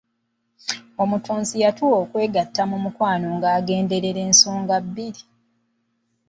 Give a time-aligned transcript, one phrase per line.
[1.03, 5.23] Omutonzi yatuwa okwegatta mu mukwano nga agenderera ensonga bbiri.